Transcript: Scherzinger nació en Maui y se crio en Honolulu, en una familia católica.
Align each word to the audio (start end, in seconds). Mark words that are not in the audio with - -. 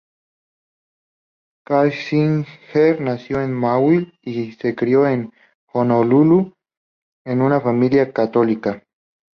Scherzinger 1.63 3.01
nació 3.01 3.39
en 3.39 3.53
Maui 3.53 4.11
y 4.23 4.53
se 4.53 4.73
crio 4.73 5.05
en 5.07 5.31
Honolulu, 5.73 6.55
en 7.23 7.41
una 7.43 7.61
familia 7.61 8.11
católica. 8.11 8.83